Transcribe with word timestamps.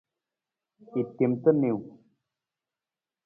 I 0.99 1.01
tem 1.17 1.33
ta 1.43 1.49
niiwung. 1.59 1.91